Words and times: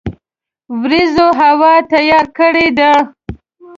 وریځوهوا 0.81 1.73
تیار 1.91 2.25
کړی 2.37 2.67
ده 2.77 2.91